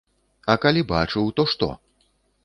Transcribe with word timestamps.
А 0.53 0.53
калі 0.63 0.81
бачыў, 0.91 1.27
то 1.39 1.45
што? 1.51 1.69